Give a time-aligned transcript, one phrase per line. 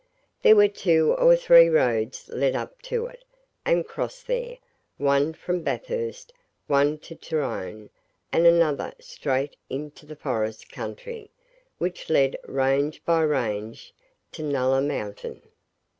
[0.41, 3.23] There were two or three roads led up to it,
[3.65, 4.57] and crossed there
[4.97, 6.33] one from Bathurst,
[6.65, 7.91] one to Turon,
[8.31, 11.29] and another straight into the forest country,
[11.77, 13.93] which led range by range
[14.31, 15.43] to Nulla Mountain.